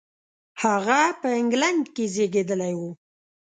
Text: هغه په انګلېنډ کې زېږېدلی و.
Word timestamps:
هغه 0.63 0.99
په 1.21 1.27
انګلېنډ 1.39 1.83
کې 1.95 2.05
زېږېدلی 2.13 2.73
و. 2.79 2.81